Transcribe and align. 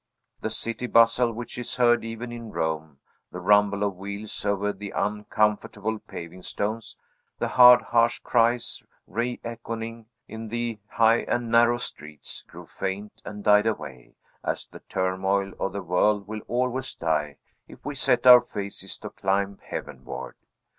The 0.41 0.49
city 0.49 0.87
bustle, 0.87 1.31
which 1.31 1.59
is 1.59 1.75
heard 1.75 2.03
even 2.03 2.31
in 2.31 2.49
Rome, 2.51 2.97
the 3.31 3.39
rumble 3.39 3.83
of 3.83 3.97
wheels 3.97 4.43
over 4.43 4.73
the 4.73 4.89
uncomfortable 4.95 5.99
paving 5.99 6.41
stones, 6.41 6.97
the 7.37 7.49
hard 7.49 7.83
harsh 7.83 8.17
cries 8.17 8.81
reechoing 9.07 10.05
in 10.27 10.47
the 10.47 10.79
high 10.87 11.19
and 11.19 11.51
narrow 11.51 11.77
streets, 11.77 12.41
grew 12.47 12.65
faint 12.65 13.21
and 13.23 13.43
died 13.43 13.67
away; 13.67 14.15
as 14.43 14.65
the 14.65 14.79
turmoil 14.89 15.53
of 15.59 15.71
the 15.71 15.83
world 15.83 16.27
will 16.27 16.41
always 16.47 16.95
die, 16.95 17.37
if 17.67 17.85
we 17.85 17.93
set 17.93 18.25
our 18.25 18.41
faces 18.41 18.97
to 18.97 19.11
climb 19.11 19.59
heavenward. 19.63 20.33